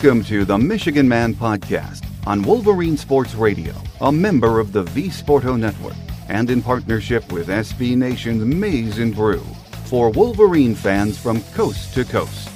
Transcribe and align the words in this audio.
Welcome 0.00 0.22
to 0.26 0.44
the 0.44 0.56
Michigan 0.56 1.08
Man 1.08 1.34
Podcast 1.34 2.06
on 2.24 2.40
Wolverine 2.42 2.96
Sports 2.96 3.34
Radio, 3.34 3.74
a 4.00 4.12
member 4.12 4.60
of 4.60 4.70
the 4.70 4.84
V 4.84 5.08
Sporto 5.08 5.58
Network, 5.58 5.96
and 6.28 6.48
in 6.50 6.62
partnership 6.62 7.32
with 7.32 7.48
SB 7.48 7.96
Nation's 7.96 8.44
Maize 8.44 8.98
and 8.98 9.12
Brew 9.12 9.42
for 9.86 10.10
Wolverine 10.10 10.76
fans 10.76 11.18
from 11.18 11.42
coast 11.52 11.94
to 11.94 12.04
coast. 12.04 12.48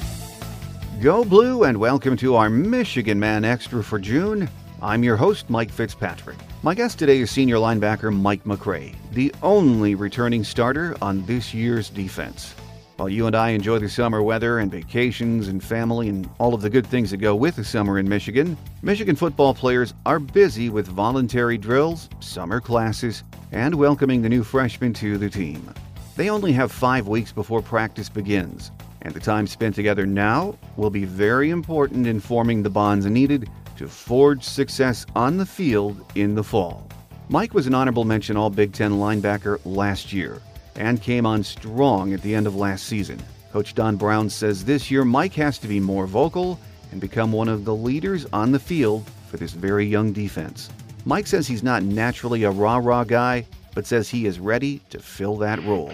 Go 1.00 1.25
Blue 1.25 1.64
and 1.64 1.79
welcome 1.79 2.16
to 2.18 2.36
our 2.36 2.49
Michigan 2.49 3.18
Man 3.18 3.44
Extra 3.44 3.82
for 3.82 3.99
June. 3.99 4.49
I'm 4.80 5.02
your 5.02 5.16
host, 5.16 5.50
Mike 5.50 5.72
Fitzpatrick. 5.72 6.38
My 6.63 6.77
guest 6.77 7.00
today 7.00 7.18
is 7.18 7.32
senior 7.32 7.57
linebacker 7.57 8.16
Mike 8.16 8.44
McCray, 8.44 8.94
the 9.14 9.35
only 9.43 9.96
returning 9.96 10.44
starter 10.44 10.96
on 11.02 11.27
this 11.27 11.52
year's 11.52 11.90
defense. 11.90 12.54
While 13.02 13.08
you 13.08 13.26
and 13.26 13.34
I 13.34 13.48
enjoy 13.48 13.80
the 13.80 13.88
summer 13.88 14.22
weather 14.22 14.61
and 14.61 14.70
vacations 14.70 15.48
and 15.48 15.60
family 15.60 16.08
and 16.08 16.30
all 16.38 16.54
of 16.54 16.62
the 16.62 16.70
good 16.70 16.86
things 16.86 17.10
that 17.10 17.16
go 17.16 17.34
with 17.34 17.56
the 17.56 17.64
summer 17.64 17.98
in 17.98 18.08
Michigan, 18.08 18.56
Michigan 18.82 19.16
football 19.16 19.54
players 19.54 19.93
are 20.06 20.20
busy 20.20 20.70
with 20.70 20.86
voluntary 20.86 21.58
drills, 21.58 22.08
summer 22.20 22.60
classes, 22.60 23.24
and 23.50 23.74
welcoming 23.74 24.22
the 24.22 24.29
new 24.29 24.44
freshmen 24.44 24.93
to 24.93 25.18
the 25.18 25.29
team. 25.29 25.68
They 26.14 26.30
only 26.30 26.52
have 26.52 26.70
five 26.70 27.08
weeks 27.08 27.32
before 27.32 27.60
practice 27.60 28.08
begins, 28.08 28.70
and 29.00 29.12
the 29.12 29.18
time 29.18 29.48
spent 29.48 29.74
together 29.74 30.07
now 30.07 30.57
will 30.76 30.88
be 30.88 31.04
very 31.04 31.50
important 31.50 32.06
in 32.06 32.20
forming 32.20 32.62
the 32.62 32.70
bonds 32.70 33.05
needed 33.06 33.50
to 33.78 33.88
forge 33.88 34.44
success 34.44 35.06
on 35.16 35.38
the 35.38 35.46
field 35.46 36.05
in 36.14 36.36
the 36.36 36.44
fall. 36.44 36.86
Mike 37.28 37.52
was 37.52 37.66
an 37.66 37.74
honorable 37.74 38.05
mention 38.05 38.36
All 38.36 38.48
Big 38.48 38.72
Ten 38.72 38.92
linebacker 38.92 39.58
last 39.64 40.12
year 40.12 40.40
and 40.76 41.02
came 41.02 41.26
on 41.26 41.42
strong 41.42 42.12
at 42.12 42.22
the 42.22 42.34
end 42.34 42.46
of 42.46 42.56
last 42.56 42.86
season. 42.86 43.18
Coach 43.52 43.74
Don 43.74 43.96
Brown 43.96 44.30
says 44.30 44.64
this 44.64 44.90
year 44.90 45.04
Mike 45.04 45.34
has 45.34 45.58
to 45.58 45.68
be 45.68 45.78
more 45.78 46.06
vocal 46.06 46.58
and 46.90 47.00
become 47.00 47.32
one 47.32 47.48
of 47.48 47.64
the 47.64 47.74
leaders 47.74 48.26
on 48.32 48.52
the 48.52 48.58
field 48.58 49.08
for 49.28 49.36
this 49.36 49.52
very 49.52 49.86
young 49.86 50.12
defense. 50.12 50.70
Mike 51.04 51.26
says 51.26 51.46
he's 51.46 51.62
not 51.62 51.82
naturally 51.82 52.44
a 52.44 52.50
rah 52.50 52.76
rah 52.76 53.04
guy, 53.04 53.44
but 53.74 53.86
says 53.86 54.08
he 54.08 54.26
is 54.26 54.38
ready 54.38 54.80
to 54.90 54.98
fill 54.98 55.36
that 55.36 55.62
role. 55.64 55.92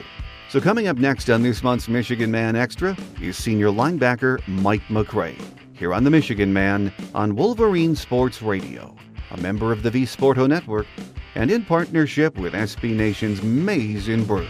So, 0.50 0.60
coming 0.60 0.88
up 0.88 0.96
next 0.96 1.28
on 1.30 1.42
this 1.42 1.62
month's 1.62 1.88
Michigan 1.88 2.30
Man 2.30 2.56
Extra 2.56 2.96
is 3.20 3.36
senior 3.36 3.68
linebacker 3.68 4.46
Mike 4.48 4.82
McCray, 4.88 5.38
here 5.74 5.92
on 5.92 6.04
the 6.04 6.10
Michigan 6.10 6.52
Man 6.52 6.92
on 7.14 7.36
Wolverine 7.36 7.94
Sports 7.94 8.40
Radio, 8.40 8.94
a 9.30 9.36
member 9.38 9.72
of 9.72 9.82
the 9.82 9.90
V 9.90 10.04
Sporto 10.04 10.48
Network, 10.48 10.86
and 11.34 11.50
in 11.50 11.64
partnership 11.64 12.36
with 12.38 12.52
SB 12.52 12.94
Nation's 12.94 13.42
Maize 13.42 14.08
and 14.08 14.26
Brew. 14.26 14.46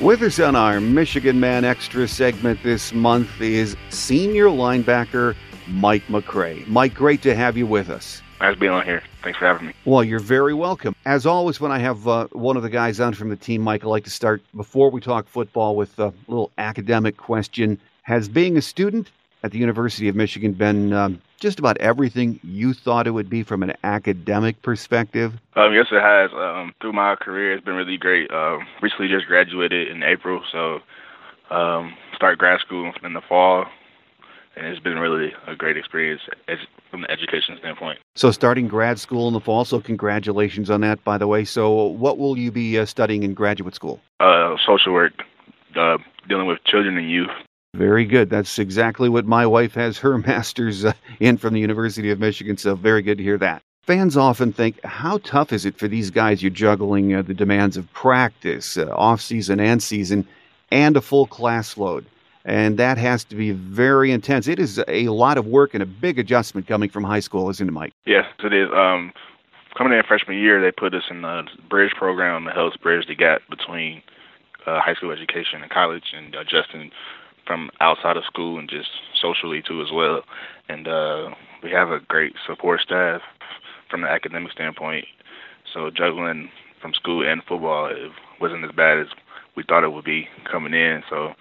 With 0.00 0.20
us 0.22 0.40
on 0.40 0.56
our 0.56 0.80
Michigan 0.80 1.38
Man 1.38 1.64
Extra 1.64 2.08
segment 2.08 2.60
this 2.64 2.92
month 2.92 3.40
is 3.40 3.76
senior 3.88 4.46
linebacker 4.46 5.36
Mike 5.68 6.04
McCray. 6.08 6.66
Mike, 6.66 6.92
great 6.92 7.22
to 7.22 7.36
have 7.36 7.56
you 7.56 7.68
with 7.68 7.88
us. 7.88 8.20
Nice 8.42 8.58
being 8.58 8.72
on 8.72 8.84
here. 8.84 9.04
Thanks 9.22 9.38
for 9.38 9.46
having 9.46 9.68
me. 9.68 9.74
Well, 9.84 10.02
you're 10.02 10.18
very 10.18 10.52
welcome. 10.52 10.96
As 11.04 11.26
always, 11.26 11.60
when 11.60 11.70
I 11.70 11.78
have 11.78 12.08
uh, 12.08 12.26
one 12.32 12.56
of 12.56 12.64
the 12.64 12.70
guys 12.70 12.98
on 12.98 13.14
from 13.14 13.28
the 13.28 13.36
team, 13.36 13.62
Mike, 13.62 13.84
I 13.84 13.86
like 13.86 14.02
to 14.02 14.10
start 14.10 14.42
before 14.56 14.90
we 14.90 15.00
talk 15.00 15.28
football 15.28 15.76
with 15.76 15.96
a 16.00 16.12
little 16.26 16.50
academic 16.58 17.16
question. 17.16 17.78
Has 18.02 18.28
being 18.28 18.56
a 18.56 18.62
student 18.62 19.12
at 19.44 19.52
the 19.52 19.58
University 19.58 20.08
of 20.08 20.16
Michigan 20.16 20.54
been 20.54 20.92
um, 20.92 21.22
just 21.38 21.60
about 21.60 21.76
everything 21.78 22.40
you 22.42 22.74
thought 22.74 23.06
it 23.06 23.12
would 23.12 23.30
be 23.30 23.44
from 23.44 23.62
an 23.62 23.74
academic 23.84 24.60
perspective? 24.62 25.34
Um, 25.54 25.72
yes, 25.72 25.86
it 25.92 26.02
has. 26.02 26.32
Um, 26.32 26.74
through 26.80 26.94
my 26.94 27.14
career, 27.14 27.52
it's 27.52 27.64
been 27.64 27.76
really 27.76 27.96
great. 27.96 28.28
Uh, 28.32 28.58
recently 28.82 29.06
just 29.06 29.26
graduated 29.26 29.86
in 29.86 30.02
April, 30.02 30.42
so 30.50 30.80
um, 31.54 31.94
start 32.16 32.38
grad 32.38 32.58
school 32.58 32.90
in 33.04 33.12
the 33.12 33.22
fall, 33.28 33.66
and 34.56 34.66
it's 34.66 34.82
been 34.82 34.98
really 34.98 35.32
a 35.46 35.54
great 35.54 35.76
experience 35.76 36.22
from 36.92 37.00
the 37.00 37.10
education 37.10 37.56
standpoint. 37.58 37.98
So, 38.14 38.30
starting 38.30 38.68
grad 38.68 39.00
school 39.00 39.26
in 39.26 39.34
the 39.34 39.40
fall, 39.40 39.64
so 39.64 39.80
congratulations 39.80 40.70
on 40.70 40.82
that, 40.82 41.02
by 41.02 41.18
the 41.18 41.26
way. 41.26 41.44
So, 41.44 41.86
what 41.86 42.18
will 42.18 42.38
you 42.38 42.52
be 42.52 42.78
uh, 42.78 42.84
studying 42.84 43.24
in 43.24 43.34
graduate 43.34 43.74
school? 43.74 43.98
Uh, 44.20 44.54
social 44.64 44.92
work, 44.92 45.14
uh, 45.74 45.98
dealing 46.28 46.46
with 46.46 46.62
children 46.64 46.96
and 46.96 47.10
youth. 47.10 47.30
Very 47.74 48.04
good. 48.04 48.28
That's 48.28 48.58
exactly 48.58 49.08
what 49.08 49.24
my 49.24 49.46
wife 49.46 49.74
has 49.74 49.98
her 49.98 50.18
master's 50.26 50.84
uh, 50.84 50.92
in 51.18 51.38
from 51.38 51.54
the 51.54 51.60
University 51.60 52.10
of 52.10 52.20
Michigan. 52.20 52.56
So, 52.58 52.76
very 52.76 53.02
good 53.02 53.18
to 53.18 53.24
hear 53.24 53.38
that. 53.38 53.62
Fans 53.84 54.16
often 54.16 54.52
think, 54.52 54.78
how 54.84 55.18
tough 55.24 55.52
is 55.52 55.66
it 55.66 55.76
for 55.76 55.88
these 55.88 56.10
guys? 56.10 56.40
You're 56.40 56.50
juggling 56.50 57.14
uh, 57.14 57.22
the 57.22 57.34
demands 57.34 57.76
of 57.76 57.92
practice, 57.92 58.76
uh, 58.76 58.88
off 58.94 59.20
season 59.20 59.58
and 59.58 59.82
season, 59.82 60.28
and 60.70 60.96
a 60.96 61.00
full 61.00 61.26
class 61.26 61.76
load. 61.76 62.06
And 62.44 62.78
that 62.78 62.98
has 62.98 63.24
to 63.24 63.36
be 63.36 63.52
very 63.52 64.10
intense. 64.10 64.48
It 64.48 64.58
is 64.58 64.82
a 64.88 65.08
lot 65.08 65.38
of 65.38 65.46
work 65.46 65.74
and 65.74 65.82
a 65.82 65.86
big 65.86 66.18
adjustment 66.18 66.66
coming 66.66 66.90
from 66.90 67.04
high 67.04 67.20
school, 67.20 67.48
isn't 67.50 67.68
it, 67.68 67.72
Mike? 67.72 67.92
Yes, 68.04 68.26
it 68.42 68.52
is. 68.52 68.68
Um, 68.74 69.12
coming 69.76 69.96
in 69.96 70.02
freshman 70.06 70.38
year, 70.38 70.60
they 70.60 70.72
put 70.72 70.94
us 70.94 71.04
in 71.08 71.22
the 71.22 71.44
bridge 71.68 71.92
program 71.96 72.44
that 72.46 72.54
helps 72.54 72.76
bridge 72.76 73.06
the 73.06 73.14
gap 73.14 73.42
between 73.48 74.02
uh, 74.66 74.80
high 74.80 74.94
school 74.94 75.12
education 75.12 75.62
and 75.62 75.70
college 75.70 76.12
and 76.16 76.34
adjusting 76.34 76.90
from 77.46 77.70
outside 77.80 78.16
of 78.16 78.24
school 78.24 78.58
and 78.58 78.68
just 78.68 78.90
socially 79.20 79.62
too 79.62 79.82
as 79.82 79.92
well. 79.92 80.22
And 80.68 80.86
uh, 80.88 81.30
we 81.62 81.70
have 81.70 81.90
a 81.90 82.00
great 82.00 82.34
support 82.46 82.80
staff 82.80 83.22
from 83.90 84.02
the 84.02 84.08
academic 84.08 84.52
standpoint. 84.52 85.06
So 85.72 85.90
juggling 85.90 86.50
from 86.80 86.94
school 86.94 87.26
and 87.26 87.42
football 87.44 87.92
wasn't 88.40 88.64
as 88.64 88.72
bad 88.72 88.98
as 88.98 89.06
we 89.56 89.62
thought 89.62 89.84
it 89.84 89.92
would 89.92 90.04
be 90.04 90.28
coming 90.50 90.74
in. 90.74 91.02
So 91.08 91.34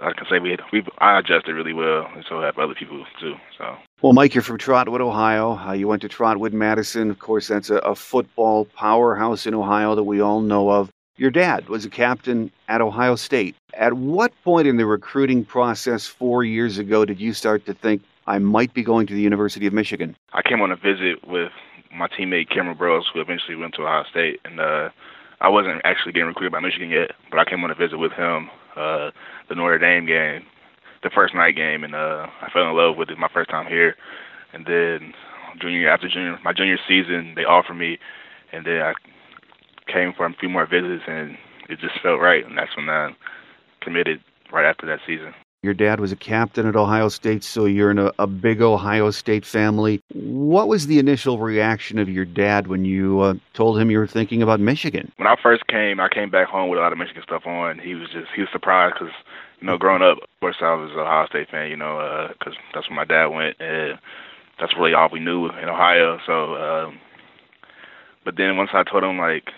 I 0.00 0.12
can 0.12 0.26
say 0.30 0.38
we 0.38 0.56
we 0.72 0.84
I 0.98 1.18
adjusted 1.18 1.54
really 1.54 1.72
well, 1.72 2.06
and 2.14 2.24
so 2.28 2.40
have 2.40 2.58
other 2.58 2.74
people 2.74 3.04
too. 3.20 3.34
So. 3.56 3.76
Well, 4.02 4.12
Mike, 4.12 4.34
you're 4.34 4.42
from 4.42 4.58
Trotwood, 4.58 5.00
Ohio. 5.00 5.56
Uh, 5.56 5.72
you 5.72 5.88
went 5.88 6.02
to 6.02 6.08
Trotwood 6.08 6.52
Madison. 6.52 7.10
Of 7.10 7.18
course, 7.18 7.48
that's 7.48 7.70
a, 7.70 7.76
a 7.78 7.94
football 7.94 8.64
powerhouse 8.64 9.46
in 9.46 9.54
Ohio 9.54 9.94
that 9.94 10.04
we 10.04 10.20
all 10.20 10.40
know 10.40 10.70
of. 10.70 10.90
Your 11.16 11.32
dad 11.32 11.68
was 11.68 11.84
a 11.84 11.90
captain 11.90 12.52
at 12.68 12.80
Ohio 12.80 13.16
State. 13.16 13.56
At 13.74 13.94
what 13.94 14.32
point 14.44 14.68
in 14.68 14.76
the 14.76 14.86
recruiting 14.86 15.44
process 15.44 16.06
four 16.06 16.44
years 16.44 16.78
ago 16.78 17.04
did 17.04 17.20
you 17.20 17.32
start 17.32 17.66
to 17.66 17.74
think 17.74 18.02
I 18.28 18.38
might 18.38 18.72
be 18.72 18.84
going 18.84 19.08
to 19.08 19.14
the 19.14 19.20
University 19.20 19.66
of 19.66 19.72
Michigan? 19.72 20.14
I 20.32 20.42
came 20.42 20.60
on 20.60 20.70
a 20.70 20.76
visit 20.76 21.26
with 21.26 21.50
my 21.92 22.06
teammate 22.06 22.50
Cameron 22.50 22.76
Burrows, 22.76 23.10
who 23.12 23.20
eventually 23.20 23.56
went 23.56 23.74
to 23.74 23.82
Ohio 23.82 24.04
State, 24.08 24.40
and 24.44 24.60
uh, 24.60 24.90
I 25.40 25.48
wasn't 25.48 25.80
actually 25.84 26.12
getting 26.12 26.28
recruited 26.28 26.52
by 26.52 26.60
Michigan 26.60 26.90
yet, 26.90 27.12
but 27.30 27.40
I 27.40 27.44
came 27.44 27.64
on 27.64 27.70
a 27.70 27.74
visit 27.74 27.98
with 27.98 28.12
him, 28.12 28.50
uh, 28.78 29.10
the 29.48 29.54
Notre 29.54 29.78
Dame 29.78 30.06
game, 30.06 30.42
the 31.02 31.10
first 31.14 31.34
night 31.34 31.56
game, 31.56 31.84
and 31.84 31.94
uh, 31.94 32.26
I 32.42 32.50
fell 32.52 32.68
in 32.68 32.76
love 32.76 32.96
with 32.96 33.10
it 33.10 33.18
my 33.18 33.28
first 33.32 33.50
time 33.50 33.66
here. 33.66 33.94
And 34.52 34.64
then 34.66 35.12
junior 35.60 35.88
after 35.90 36.08
junior 36.08 36.38
my 36.44 36.52
junior 36.52 36.78
season, 36.88 37.34
they 37.36 37.44
offered 37.44 37.74
me, 37.74 37.98
and 38.52 38.64
then 38.64 38.80
I 38.80 38.92
came 39.92 40.12
for 40.16 40.26
a 40.26 40.34
few 40.38 40.48
more 40.48 40.66
visits, 40.66 41.04
and 41.06 41.36
it 41.68 41.80
just 41.80 42.00
felt 42.02 42.20
right, 42.20 42.44
and 42.44 42.56
that's 42.56 42.76
when 42.76 42.88
I 42.88 43.10
committed 43.80 44.20
right 44.52 44.68
after 44.68 44.86
that 44.86 45.00
season. 45.06 45.34
Your 45.64 45.74
dad 45.74 45.98
was 45.98 46.12
a 46.12 46.16
captain 46.16 46.68
at 46.68 46.76
Ohio 46.76 47.08
State, 47.08 47.42
so 47.42 47.64
you're 47.64 47.90
in 47.90 47.98
a, 47.98 48.12
a 48.20 48.28
big 48.28 48.62
Ohio 48.62 49.10
State 49.10 49.44
family. 49.44 50.00
What 50.14 50.68
was 50.68 50.86
the 50.86 51.00
initial 51.00 51.40
reaction 51.40 51.98
of 51.98 52.08
your 52.08 52.24
dad 52.24 52.68
when 52.68 52.84
you 52.84 53.18
uh, 53.20 53.34
told 53.54 53.76
him 53.76 53.90
you 53.90 53.98
were 53.98 54.06
thinking 54.06 54.40
about 54.40 54.60
Michigan? 54.60 55.10
When 55.16 55.26
I 55.26 55.34
first 55.42 55.66
came, 55.66 55.98
I 55.98 56.08
came 56.08 56.30
back 56.30 56.46
home 56.46 56.70
with 56.70 56.78
a 56.78 56.82
lot 56.82 56.92
of 56.92 56.98
Michigan 56.98 57.24
stuff 57.24 57.44
on. 57.44 57.80
He 57.80 57.96
was 57.96 58.08
just 58.10 58.28
he 58.36 58.42
was 58.42 58.50
surprised 58.52 58.94
because 59.00 59.12
you 59.60 59.66
know 59.66 59.76
growing 59.76 60.00
up, 60.00 60.18
of 60.18 60.28
course 60.38 60.58
I 60.60 60.74
was 60.74 60.92
a 60.92 61.00
Ohio 61.00 61.26
State 61.26 61.50
fan, 61.50 61.70
you 61.70 61.76
know, 61.76 62.28
because 62.38 62.54
uh, 62.54 62.62
that's 62.72 62.88
where 62.88 62.96
my 62.96 63.04
dad 63.04 63.26
went, 63.26 63.56
and 63.58 63.98
that's 64.60 64.76
really 64.76 64.94
all 64.94 65.08
we 65.12 65.18
knew 65.18 65.48
in 65.48 65.68
Ohio. 65.68 66.20
So, 66.24 66.54
um, 66.54 67.00
but 68.24 68.36
then 68.36 68.56
once 68.56 68.70
I 68.74 68.84
told 68.84 69.02
him 69.02 69.18
like 69.18 69.50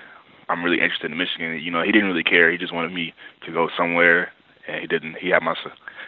I'm 0.49 0.65
really 0.65 0.81
interested 0.81 1.11
in 1.13 1.19
Michigan. 1.19 1.61
You 1.61 1.71
know, 1.71 1.83
he 1.83 1.93
didn't 1.93 2.09
really 2.09 2.25
care. 2.25 2.51
He 2.51 2.57
just 2.57 2.73
wanted 2.73 2.93
me 2.93 3.13
to 3.45 3.53
go 3.53 3.69
somewhere, 3.77 4.33
and 4.67 4.81
he 4.81 4.87
didn't. 4.87 5.17
He 5.17 5.29
had 5.29 5.43
my 5.43 5.55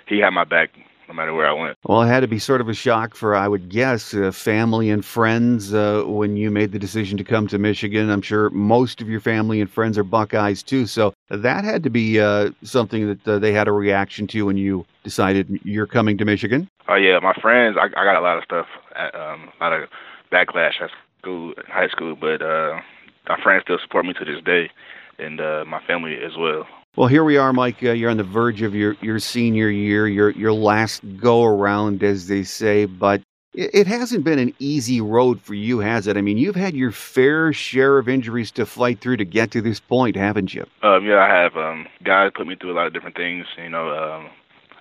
he 0.06 0.18
had 0.18 0.30
my 0.30 0.44
back 0.44 0.70
no 1.12 1.16
matter 1.16 1.34
where 1.34 1.46
I 1.46 1.52
went. 1.52 1.76
Well, 1.84 2.02
it 2.02 2.06
had 2.06 2.20
to 2.20 2.26
be 2.26 2.38
sort 2.38 2.60
of 2.60 2.68
a 2.68 2.74
shock 2.74 3.14
for, 3.14 3.34
I 3.34 3.46
would 3.46 3.68
guess, 3.68 4.14
uh, 4.14 4.32
family 4.32 4.88
and 4.88 5.04
friends 5.04 5.74
uh, 5.74 6.04
when 6.06 6.36
you 6.36 6.50
made 6.50 6.72
the 6.72 6.78
decision 6.78 7.18
to 7.18 7.24
come 7.24 7.46
to 7.48 7.58
Michigan. 7.58 8.08
I'm 8.08 8.22
sure 8.22 8.48
most 8.50 9.02
of 9.02 9.08
your 9.10 9.20
family 9.20 9.60
and 9.60 9.70
friends 9.70 9.98
are 9.98 10.04
Buckeyes 10.04 10.62
too, 10.62 10.86
so 10.86 11.12
that 11.28 11.64
had 11.64 11.82
to 11.82 11.90
be 11.90 12.18
uh, 12.18 12.50
something 12.62 13.08
that 13.08 13.28
uh, 13.28 13.38
they 13.38 13.52
had 13.52 13.68
a 13.68 13.72
reaction 13.72 14.26
to 14.28 14.42
when 14.42 14.56
you 14.56 14.86
decided 15.04 15.60
you're 15.64 15.86
coming 15.86 16.16
to 16.18 16.24
Michigan. 16.24 16.68
Oh 16.88 16.96
yeah, 16.96 17.18
my 17.20 17.34
friends. 17.34 17.76
I, 17.78 17.86
I 17.86 18.04
got 18.04 18.16
a 18.16 18.20
lot 18.20 18.38
of 18.38 18.44
stuff, 18.44 18.66
at, 18.96 19.14
um, 19.14 19.50
a 19.60 19.64
lot 19.64 19.72
of 19.72 19.88
backlash 20.32 20.80
at 20.80 20.90
school, 21.20 21.52
high 21.68 21.88
school, 21.88 22.16
but 22.16 22.40
uh, 22.40 22.80
my 23.28 23.40
friends 23.42 23.64
still 23.64 23.78
support 23.82 24.06
me 24.06 24.14
to 24.14 24.24
this 24.24 24.42
day, 24.44 24.70
and 25.18 25.40
uh, 25.40 25.64
my 25.66 25.84
family 25.86 26.16
as 26.24 26.32
well. 26.38 26.66
Well, 26.96 27.08
here 27.08 27.24
we 27.24 27.38
are, 27.38 27.54
Mike. 27.54 27.82
Uh, 27.82 27.92
you're 27.92 28.10
on 28.10 28.18
the 28.18 28.22
verge 28.22 28.60
of 28.60 28.74
your, 28.74 28.96
your 29.00 29.18
senior 29.18 29.70
year, 29.70 30.06
your 30.06 30.28
your 30.30 30.52
last 30.52 31.02
go 31.16 31.42
around, 31.44 32.02
as 32.02 32.28
they 32.28 32.42
say. 32.42 32.84
But 32.84 33.22
It 33.54 33.86
hasn't 33.86 34.24
been 34.24 34.38
an 34.38 34.54
easy 34.58 35.00
road 35.00 35.40
for 35.40 35.54
you, 35.54 35.78
has 35.80 36.06
it? 36.06 36.16
I 36.18 36.20
mean, 36.20 36.36
you've 36.38 36.56
had 36.56 36.74
your 36.74 36.90
fair 36.90 37.52
share 37.52 37.98
of 37.98 38.08
injuries 38.08 38.50
to 38.52 38.66
fight 38.66 39.00
through 39.00 39.18
to 39.18 39.24
get 39.24 39.50
to 39.52 39.62
this 39.62 39.80
point, 39.80 40.16
haven't 40.16 40.52
you? 40.52 40.66
Um, 40.82 41.06
yeah, 41.06 41.18
I 41.18 41.28
have. 41.28 41.56
Um, 41.56 41.86
God 42.04 42.34
put 42.34 42.46
me 42.46 42.56
through 42.56 42.72
a 42.72 42.76
lot 42.76 42.86
of 42.86 42.92
different 42.92 43.16
things. 43.16 43.46
You 43.56 43.70
know, 43.70 43.88
um, 43.90 44.30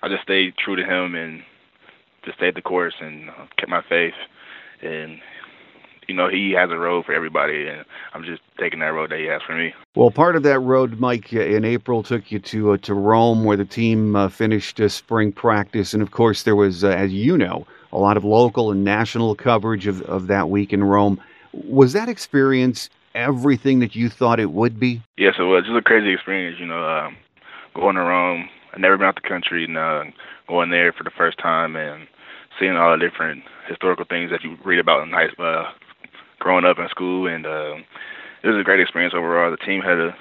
I 0.02 0.08
just 0.08 0.22
stayed 0.22 0.54
true 0.58 0.76
to 0.76 0.84
Him 0.84 1.14
and 1.14 1.42
just 2.26 2.36
stayed 2.36 2.54
the 2.54 2.62
course 2.62 2.94
and 3.00 3.30
kept 3.58 3.70
my 3.70 3.82
faith. 3.88 4.14
And 4.82 5.18
you 6.12 6.18
know, 6.18 6.28
he 6.28 6.52
has 6.52 6.70
a 6.70 6.76
road 6.76 7.06
for 7.06 7.14
everybody, 7.14 7.66
and 7.66 7.86
I'm 8.12 8.22
just 8.22 8.42
taking 8.58 8.80
that 8.80 8.92
road 8.92 9.10
that 9.10 9.18
he 9.18 9.24
has 9.24 9.40
for 9.46 9.56
me. 9.56 9.72
Well, 9.94 10.10
part 10.10 10.36
of 10.36 10.42
that 10.42 10.58
road, 10.58 11.00
Mike, 11.00 11.32
uh, 11.32 11.40
in 11.40 11.64
April 11.64 12.02
took 12.02 12.30
you 12.30 12.38
to 12.38 12.72
uh, 12.72 12.76
to 12.78 12.92
Rome, 12.92 13.44
where 13.44 13.56
the 13.56 13.64
team 13.64 14.14
uh, 14.14 14.28
finished 14.28 14.78
uh, 14.78 14.90
spring 14.90 15.32
practice, 15.32 15.94
and 15.94 16.02
of 16.02 16.10
course, 16.10 16.42
there 16.42 16.54
was, 16.54 16.84
uh, 16.84 16.88
as 16.88 17.14
you 17.14 17.38
know, 17.38 17.66
a 17.92 17.98
lot 17.98 18.18
of 18.18 18.24
local 18.24 18.70
and 18.70 18.84
national 18.84 19.34
coverage 19.34 19.86
of, 19.86 20.02
of 20.02 20.26
that 20.26 20.50
week 20.50 20.74
in 20.74 20.84
Rome. 20.84 21.18
Was 21.54 21.94
that 21.94 22.10
experience 22.10 22.90
everything 23.14 23.78
that 23.78 23.96
you 23.96 24.10
thought 24.10 24.38
it 24.38 24.50
would 24.50 24.78
be? 24.78 25.02
Yes, 25.16 25.36
it 25.38 25.44
was. 25.44 25.64
It 25.66 25.72
was 25.72 25.80
a 25.80 25.82
crazy 25.82 26.12
experience. 26.12 26.60
You 26.60 26.66
know, 26.66 26.86
um, 26.86 27.16
going 27.74 27.96
to 27.96 28.02
Rome. 28.02 28.50
I've 28.74 28.80
never 28.80 28.98
been 28.98 29.06
out 29.06 29.14
the 29.14 29.26
country, 29.26 29.64
and 29.64 29.78
uh, 29.78 30.04
going 30.46 30.68
there 30.68 30.92
for 30.92 31.04
the 31.04 31.10
first 31.16 31.38
time 31.38 31.74
and 31.74 32.06
seeing 32.60 32.76
all 32.76 32.92
the 32.92 33.08
different 33.08 33.44
historical 33.66 34.04
things 34.04 34.30
that 34.30 34.44
you 34.44 34.58
read 34.62 34.78
about 34.78 35.02
in 35.02 35.10
high, 35.10 35.28
uh, 35.38 35.72
growing 36.42 36.64
up 36.64 36.78
in 36.78 36.88
school, 36.88 37.28
and 37.28 37.46
uh, 37.46 37.76
it 38.42 38.48
was 38.48 38.60
a 38.60 38.64
great 38.64 38.80
experience 38.80 39.14
overall. 39.16 39.50
The 39.50 39.56
team 39.56 39.80
had 39.80 39.98
a 39.98 40.16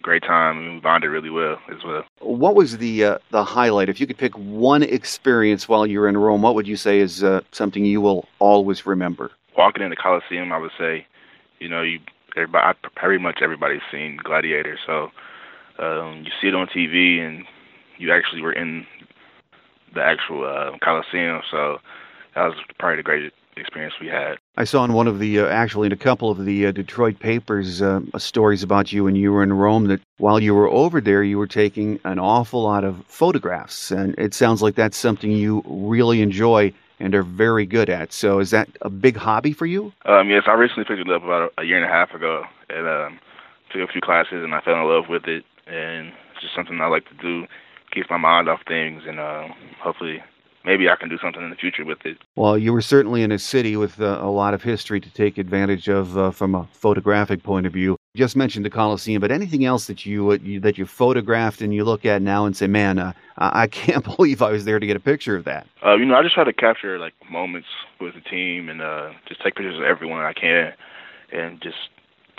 great 0.00 0.22
time 0.22 0.58
and 0.58 0.74
we 0.74 0.80
bonded 0.80 1.10
really 1.10 1.30
well 1.30 1.58
as 1.68 1.82
well. 1.84 2.04
What 2.20 2.54
was 2.54 2.78
the 2.78 3.04
uh, 3.04 3.18
the 3.32 3.42
highlight? 3.42 3.88
If 3.88 4.00
you 4.00 4.06
could 4.06 4.16
pick 4.16 4.32
one 4.38 4.84
experience 4.84 5.68
while 5.68 5.84
you 5.84 5.98
were 5.98 6.08
in 6.08 6.16
Rome, 6.16 6.42
what 6.42 6.54
would 6.54 6.68
you 6.68 6.76
say 6.76 7.00
is 7.00 7.24
uh, 7.24 7.40
something 7.50 7.84
you 7.84 8.00
will 8.00 8.28
always 8.38 8.86
remember? 8.86 9.32
Walking 9.58 9.82
in 9.82 9.90
the 9.90 9.96
Coliseum, 9.96 10.52
I 10.52 10.58
would 10.58 10.70
say, 10.78 11.06
you 11.58 11.68
know, 11.68 11.82
you 11.82 11.98
everybody, 12.36 12.64
I, 12.64 12.88
pretty 12.94 13.20
much 13.20 13.40
everybody's 13.42 13.82
seen 13.90 14.20
Gladiator, 14.22 14.78
so 14.86 15.10
um, 15.80 16.22
you 16.24 16.30
see 16.40 16.48
it 16.48 16.54
on 16.54 16.68
TV 16.68 17.18
and 17.26 17.44
you 17.98 18.12
actually 18.12 18.42
were 18.42 18.52
in 18.52 18.86
the 19.94 20.02
actual 20.02 20.44
uh, 20.44 20.78
Coliseum, 20.84 21.42
so 21.50 21.78
that 22.36 22.44
was 22.44 22.54
probably 22.78 22.98
the 22.98 23.02
greatest 23.02 23.34
experience 23.56 23.94
we 24.00 24.08
had. 24.08 24.36
I 24.56 24.64
saw 24.64 24.84
in 24.84 24.92
one 24.92 25.06
of 25.06 25.18
the, 25.18 25.40
uh, 25.40 25.46
actually 25.46 25.86
in 25.86 25.92
a 25.92 25.96
couple 25.96 26.30
of 26.30 26.44
the 26.44 26.66
uh, 26.66 26.72
Detroit 26.72 27.18
papers, 27.18 27.82
uh, 27.82 28.00
stories 28.18 28.62
about 28.62 28.92
you 28.92 29.04
when 29.04 29.16
you 29.16 29.32
were 29.32 29.42
in 29.42 29.52
Rome 29.52 29.86
that 29.86 30.00
while 30.18 30.40
you 30.40 30.54
were 30.54 30.68
over 30.68 31.00
there, 31.00 31.22
you 31.22 31.38
were 31.38 31.46
taking 31.46 31.98
an 32.04 32.18
awful 32.18 32.62
lot 32.62 32.84
of 32.84 33.04
photographs. 33.06 33.90
And 33.90 34.14
it 34.18 34.34
sounds 34.34 34.62
like 34.62 34.74
that's 34.74 34.96
something 34.96 35.30
you 35.30 35.62
really 35.66 36.22
enjoy 36.22 36.72
and 36.98 37.14
are 37.14 37.22
very 37.22 37.66
good 37.66 37.90
at. 37.90 38.12
So 38.12 38.38
is 38.38 38.50
that 38.50 38.68
a 38.82 38.90
big 38.90 39.16
hobby 39.16 39.52
for 39.52 39.66
you? 39.66 39.92
Um, 40.04 40.30
yes, 40.30 40.44
I 40.46 40.52
recently 40.52 40.84
picked 40.84 41.06
it 41.06 41.10
up 41.10 41.24
about 41.24 41.52
a, 41.58 41.64
year 41.64 41.76
and 41.76 41.84
a 41.84 41.92
half 41.92 42.12
ago 42.12 42.44
and 42.70 42.86
um, 42.86 43.20
took 43.72 43.88
a 43.88 43.92
few 43.92 44.00
classes 44.00 44.42
and 44.44 44.54
I 44.54 44.60
fell 44.60 44.74
in 44.74 44.88
love 44.88 45.04
with 45.08 45.24
it. 45.26 45.44
And 45.66 46.08
it's 46.32 46.42
just 46.42 46.54
something 46.54 46.80
I 46.80 46.86
like 46.86 47.08
to 47.08 47.14
do, 47.14 47.46
keep 47.92 48.08
my 48.08 48.16
mind 48.16 48.48
off 48.48 48.60
things 48.66 49.02
and 49.06 49.18
uh, 49.18 49.48
hopefully 49.82 50.22
maybe 50.66 50.90
I 50.90 50.96
can 50.96 51.08
do 51.08 51.16
something 51.16 51.42
in 51.42 51.48
the 51.48 51.56
future 51.56 51.84
with 51.84 52.04
it. 52.04 52.18
Well, 52.34 52.58
you 52.58 52.72
were 52.72 52.82
certainly 52.82 53.22
in 53.22 53.32
a 53.32 53.38
city 53.38 53.76
with 53.76 54.00
uh, 54.00 54.18
a 54.20 54.28
lot 54.28 54.52
of 54.52 54.62
history 54.62 55.00
to 55.00 55.10
take 55.10 55.38
advantage 55.38 55.88
of 55.88 56.18
uh, 56.18 56.30
from 56.32 56.54
a 56.54 56.68
photographic 56.72 57.42
point 57.42 57.66
of 57.66 57.72
view. 57.72 57.96
You 58.14 58.18
just 58.18 58.36
mentioned 58.36 58.66
the 58.66 58.70
Coliseum, 58.70 59.20
but 59.20 59.30
anything 59.30 59.64
else 59.64 59.86
that 59.86 60.04
you, 60.04 60.32
uh, 60.32 60.38
you 60.42 60.60
that 60.60 60.76
you 60.76 60.84
photographed 60.84 61.62
and 61.62 61.72
you 61.72 61.84
look 61.84 62.04
at 62.04 62.20
now 62.20 62.44
and 62.44 62.56
say, 62.56 62.66
"Man, 62.66 62.98
uh, 62.98 63.12
I 63.38 63.66
can't 63.80 64.04
believe 64.04 64.42
I 64.42 64.50
was 64.50 64.64
there 64.64 64.78
to 64.78 64.86
get 64.86 64.96
a 64.96 65.00
picture 65.00 65.36
of 65.36 65.44
that." 65.44 65.66
Uh, 65.84 65.94
you 65.94 66.04
know, 66.04 66.16
I 66.16 66.22
just 66.22 66.34
try 66.34 66.44
to 66.44 66.52
capture 66.52 66.98
like 66.98 67.14
moments 67.30 67.68
with 68.00 68.14
the 68.14 68.20
team 68.20 68.68
and 68.68 68.82
uh, 68.82 69.12
just 69.28 69.42
take 69.42 69.54
pictures 69.54 69.78
of 69.78 69.84
everyone 69.84 70.20
I 70.20 70.32
can, 70.32 70.72
and 71.32 71.62
just 71.62 71.76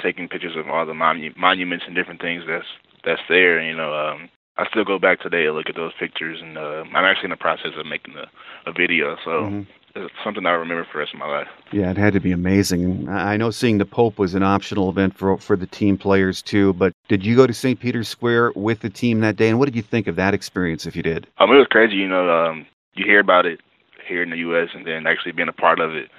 taking 0.03 0.27
pictures 0.27 0.55
of 0.55 0.67
all 0.67 0.85
the 0.85 0.93
monu- 0.93 1.35
monuments 1.37 1.85
and 1.87 1.95
different 1.95 2.21
things 2.21 2.43
that's 2.47 2.67
that's 3.05 3.21
there. 3.29 3.61
You 3.61 3.75
know, 3.75 3.93
um, 3.93 4.29
I 4.57 4.67
still 4.69 4.83
go 4.83 4.97
back 4.97 5.21
today 5.21 5.45
and 5.45 5.55
look 5.55 5.69
at 5.69 5.75
those 5.75 5.93
pictures, 5.99 6.39
and 6.41 6.57
uh, 6.57 6.83
I'm 6.93 7.05
actually 7.05 7.25
in 7.25 7.31
the 7.31 7.37
process 7.37 7.71
of 7.77 7.85
making 7.85 8.15
a, 8.15 8.27
a 8.67 8.73
video, 8.73 9.15
so 9.23 9.29
mm-hmm. 9.29 9.61
it's 9.95 10.13
something 10.23 10.47
I 10.47 10.51
remember 10.51 10.83
for 10.85 10.93
the 10.93 10.99
rest 10.99 11.13
of 11.13 11.19
my 11.19 11.27
life. 11.27 11.47
Yeah, 11.71 11.91
it 11.91 11.97
had 11.97 12.13
to 12.13 12.19
be 12.19 12.31
amazing. 12.31 13.07
I 13.07 13.37
know 13.37 13.51
seeing 13.51 13.77
the 13.77 13.85
Pope 13.85 14.17
was 14.17 14.33
an 14.33 14.41
optional 14.41 14.89
event 14.89 15.15
for 15.15 15.37
for 15.37 15.55
the 15.55 15.67
team 15.67 15.97
players 15.97 16.41
too, 16.41 16.73
but 16.73 16.93
did 17.07 17.23
you 17.23 17.35
go 17.35 17.45
to 17.45 17.53
St. 17.53 17.79
Peter's 17.79 18.07
Square 18.07 18.53
with 18.55 18.79
the 18.79 18.89
team 18.89 19.19
that 19.19 19.35
day, 19.35 19.49
and 19.49 19.59
what 19.59 19.65
did 19.65 19.75
you 19.75 19.83
think 19.83 20.07
of 20.07 20.15
that 20.15 20.33
experience? 20.33 20.87
If 20.87 20.95
you 20.95 21.03
did, 21.03 21.27
um, 21.37 21.51
it 21.51 21.57
was 21.57 21.67
crazy. 21.69 21.95
You 21.95 22.07
know, 22.07 22.29
um, 22.29 22.65
you 22.95 23.05
hear 23.05 23.19
about 23.19 23.45
it 23.45 23.59
here 24.07 24.23
in 24.23 24.31
the 24.31 24.37
U.S. 24.37 24.69
and 24.73 24.87
then 24.87 25.05
actually 25.05 25.33
being 25.33 25.49
a 25.49 25.53
part 25.53 25.79
of 25.79 25.91
it, 25.93 26.09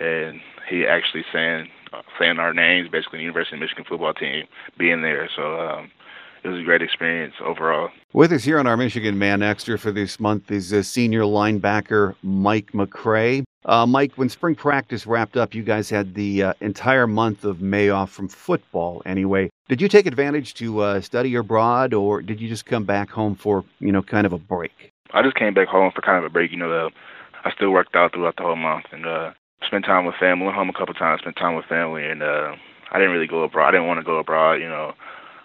and 0.00 0.40
he 0.70 0.86
actually 0.86 1.24
saying 1.30 1.68
uh, 1.92 2.00
saying 2.18 2.38
our 2.38 2.54
names, 2.54 2.88
basically 2.88 3.18
the 3.18 3.24
University 3.24 3.56
of 3.56 3.60
Michigan 3.60 3.84
football 3.86 4.14
team 4.14 4.46
being 4.78 5.02
there. 5.02 5.28
So. 5.36 5.60
Um, 5.60 5.90
it 6.44 6.48
was 6.48 6.60
a 6.60 6.64
great 6.64 6.82
experience 6.82 7.34
overall. 7.44 7.90
With 8.12 8.32
us 8.32 8.44
here 8.44 8.58
on 8.58 8.66
our 8.66 8.76
Michigan 8.76 9.18
Man 9.18 9.42
Extra 9.42 9.78
for 9.78 9.92
this 9.92 10.18
month 10.18 10.50
is 10.50 10.72
a 10.72 10.82
senior 10.82 11.22
linebacker 11.22 12.14
Mike 12.22 12.72
McCray. 12.72 13.44
Uh, 13.64 13.86
Mike, 13.86 14.12
when 14.16 14.28
spring 14.28 14.56
practice 14.56 15.06
wrapped 15.06 15.36
up, 15.36 15.54
you 15.54 15.62
guys 15.62 15.88
had 15.88 16.14
the 16.14 16.42
uh, 16.42 16.54
entire 16.60 17.06
month 17.06 17.44
of 17.44 17.60
May 17.60 17.90
off 17.90 18.10
from 18.10 18.28
football. 18.28 19.02
Anyway, 19.06 19.50
did 19.68 19.80
you 19.80 19.88
take 19.88 20.06
advantage 20.06 20.54
to 20.54 20.80
uh, 20.80 21.00
study 21.00 21.34
abroad, 21.36 21.94
or 21.94 22.22
did 22.22 22.40
you 22.40 22.48
just 22.48 22.66
come 22.66 22.84
back 22.84 23.08
home 23.08 23.36
for 23.36 23.64
you 23.78 23.92
know 23.92 24.02
kind 24.02 24.26
of 24.26 24.32
a 24.32 24.38
break? 24.38 24.92
I 25.14 25.22
just 25.22 25.36
came 25.36 25.54
back 25.54 25.68
home 25.68 25.92
for 25.94 26.02
kind 26.02 26.18
of 26.18 26.24
a 26.24 26.30
break. 26.30 26.50
You 26.50 26.56
know, 26.56 26.68
the, 26.68 26.90
I 27.44 27.52
still 27.52 27.70
worked 27.70 27.94
out 27.94 28.14
throughout 28.14 28.36
the 28.36 28.42
whole 28.42 28.56
month 28.56 28.86
and 28.90 29.06
uh, 29.06 29.32
spent 29.64 29.84
time 29.84 30.06
with 30.06 30.16
family. 30.16 30.44
Went 30.46 30.56
home 30.56 30.70
a 30.70 30.72
couple 30.72 30.94
times, 30.94 31.20
spent 31.20 31.36
time 31.36 31.54
with 31.54 31.66
family, 31.66 32.04
and 32.04 32.22
uh, 32.22 32.56
I 32.90 32.98
didn't 32.98 33.12
really 33.12 33.28
go 33.28 33.44
abroad. 33.44 33.68
I 33.68 33.70
didn't 33.72 33.86
want 33.86 34.00
to 34.00 34.04
go 34.04 34.18
abroad. 34.18 34.54
You 34.54 34.68
know, 34.68 34.94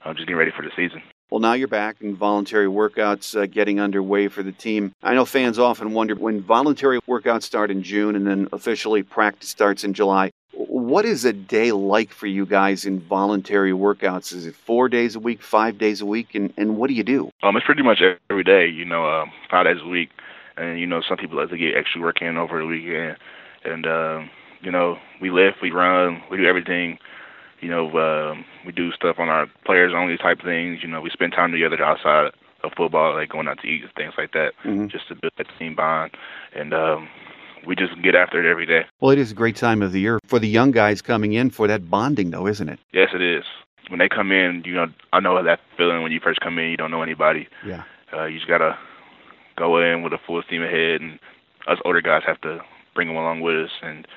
I'm 0.03 0.15
just 0.15 0.27
getting 0.27 0.37
ready 0.37 0.51
for 0.55 0.63
the 0.63 0.71
season. 0.75 1.01
Well, 1.29 1.41
now 1.41 1.53
you're 1.53 1.67
back 1.67 1.97
and 1.99 2.15
voluntary 2.15 2.67
workouts 2.67 3.37
uh, 3.37 3.47
getting 3.47 3.81
underway 3.81 4.29
for 4.29 4.43
the 4.43 4.53
team. 4.53 4.93
I 5.03 5.13
know 5.13 5.25
fans 5.25 5.59
often 5.59 5.91
wonder 5.91 6.15
when 6.15 6.41
voluntary 6.41 7.01
workouts 7.01 7.43
start 7.43 7.69
in 7.69 7.83
June 7.83 8.15
and 8.15 8.25
then 8.25 8.47
officially 8.53 9.03
practice 9.03 9.49
starts 9.49 9.83
in 9.83 9.93
July. 9.93 10.31
What 10.53 11.03
is 11.03 11.25
a 11.25 11.33
day 11.33 11.73
like 11.73 12.11
for 12.11 12.27
you 12.27 12.45
guys 12.45 12.85
in 12.85 13.01
voluntary 13.01 13.73
workouts? 13.73 14.33
Is 14.33 14.45
it 14.45 14.55
four 14.55 14.87
days 14.87 15.15
a 15.15 15.19
week, 15.19 15.41
five 15.41 15.77
days 15.77 15.99
a 15.99 16.05
week, 16.05 16.33
and, 16.33 16.53
and 16.55 16.77
what 16.77 16.87
do 16.87 16.93
you 16.93 17.03
do? 17.03 17.29
Um, 17.43 17.57
it's 17.57 17.65
pretty 17.65 17.83
much 17.83 18.01
every 18.29 18.43
day. 18.45 18.67
You 18.67 18.85
know, 18.85 19.05
um, 19.05 19.31
five 19.51 19.65
days 19.65 19.81
a 19.83 19.87
week, 19.87 20.09
and 20.55 20.79
you 20.79 20.87
know 20.87 21.01
some 21.07 21.17
people 21.17 21.37
like 21.37 21.49
to 21.49 21.57
get 21.57 21.75
extra 21.75 22.01
work 22.01 22.21
in 22.21 22.37
over 22.37 22.57
the 22.59 22.65
weekend, 22.65 23.17
and 23.65 23.85
um, 23.85 24.29
you 24.61 24.71
know 24.71 24.97
we 25.21 25.29
lift, 25.29 25.57
we 25.61 25.71
run, 25.71 26.23
we 26.31 26.37
do 26.37 26.45
everything 26.45 26.97
you 27.59 27.69
know, 27.69 27.89
um, 27.97 28.45
we 28.65 28.71
do 28.71 28.91
stuff 28.91 29.17
on 29.19 29.29
our 29.29 29.47
players 29.65 29.93
only 29.95 30.17
type 30.17 30.41
things. 30.43 30.79
You 30.81 30.89
know, 30.89 31.01
we 31.01 31.09
spend 31.09 31.33
time 31.33 31.51
together 31.51 31.81
outside 31.83 32.31
of 32.63 32.71
football, 32.75 33.15
like 33.15 33.29
going 33.29 33.47
out 33.47 33.59
to 33.61 33.67
eat 33.67 33.83
and 33.83 33.91
things 33.93 34.13
like 34.17 34.31
that, 34.33 34.53
mm-hmm. 34.63 34.87
just 34.87 35.07
to 35.07 35.15
build 35.15 35.33
that 35.37 35.47
team 35.57 35.75
bond. 35.75 36.11
And 36.55 36.73
um, 36.73 37.07
we 37.65 37.75
just 37.75 37.99
get 38.01 38.15
after 38.15 38.39
it 38.39 38.49
every 38.49 38.65
day. 38.65 38.81
Well, 38.99 39.11
it 39.11 39.19
is 39.19 39.31
a 39.31 39.35
great 39.35 39.55
time 39.55 39.81
of 39.81 39.91
the 39.91 39.99
year 39.99 40.19
for 40.25 40.39
the 40.39 40.47
young 40.47 40.71
guys 40.71 41.01
coming 41.01 41.33
in 41.33 41.49
for 41.49 41.67
that 41.67 41.89
bonding, 41.89 42.31
though, 42.31 42.47
isn't 42.47 42.69
it? 42.69 42.79
Yes, 42.93 43.09
it 43.13 43.21
is. 43.21 43.43
When 43.89 43.99
they 43.99 44.09
come 44.09 44.31
in, 44.31 44.63
you 44.65 44.73
know, 44.73 44.87
I 45.13 45.19
know 45.19 45.41
that 45.41 45.59
feeling 45.77 46.01
when 46.03 46.11
you 46.11 46.19
first 46.19 46.41
come 46.41 46.59
in, 46.59 46.69
you 46.69 46.77
don't 46.77 46.91
know 46.91 47.01
anybody. 47.01 47.47
Yeah. 47.65 47.83
Uh, 48.13 48.25
you 48.25 48.37
just 48.37 48.47
gotta 48.47 48.77
go 49.55 49.81
in 49.81 50.03
with 50.03 50.13
a 50.13 50.17
full 50.25 50.41
steam 50.43 50.61
ahead, 50.61 51.01
and 51.01 51.19
us 51.67 51.77
older 51.85 52.01
guys 52.01 52.23
have 52.25 52.39
to 52.41 52.59
bring 52.95 53.07
them 53.07 53.17
along 53.17 53.41
with 53.41 53.65
us 53.65 53.71
and 53.81 54.07